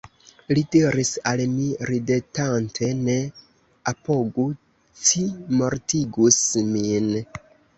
[0.57, 3.17] Li diris al mi ridetante: «Ne
[3.93, 4.47] apogu,
[5.09, 5.25] ci
[5.61, 6.41] mortigus
[6.75, 7.11] min».